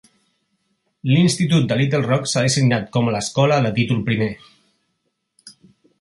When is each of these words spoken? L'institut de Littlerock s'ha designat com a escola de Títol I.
L'institut 1.09 1.67
de 1.71 1.77
Littlerock 1.81 2.31
s'ha 2.31 2.43
designat 2.47 2.89
com 2.97 3.11
a 3.11 3.15
escola 3.19 3.63
de 3.67 3.73
Títol 3.77 4.19
I. 4.19 4.19